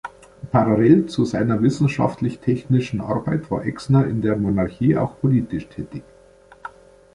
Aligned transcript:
Parallel 0.51 1.05
zu 1.05 1.25
seiner 1.25 1.61
wissenschaftlich-technischen 1.61 3.01
Arbeit 3.01 3.51
war 3.51 3.63
Exner 3.63 4.07
in 4.07 4.23
der 4.23 4.35
Monarchie 4.35 4.97
auch 4.97 5.19
politisch 5.21 5.67
tätig. 5.67 6.01